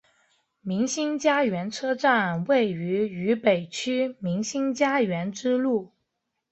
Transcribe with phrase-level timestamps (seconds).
[0.61, 5.91] 民心佳园车站位于渝北区民心佳园支路。